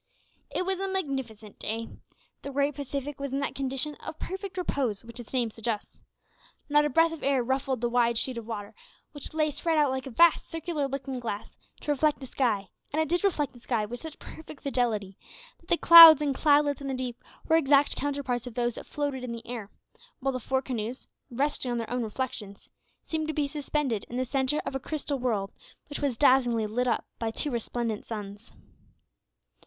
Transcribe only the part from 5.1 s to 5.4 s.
its